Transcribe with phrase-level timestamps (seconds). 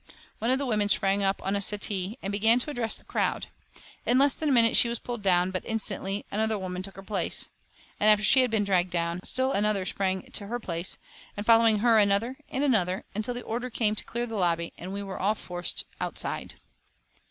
[0.39, 3.49] One of the women sprang up on a settee and began to address the crowd.
[4.03, 7.03] In less than a minute she was pulled down, but instantly another woman took her
[7.03, 7.49] place;
[7.99, 10.97] and after she had been dragged down, still another sprang to her place,
[11.37, 14.91] and following her another and another, until the order came to clear the lobby, and
[14.91, 16.55] we were all forced outside.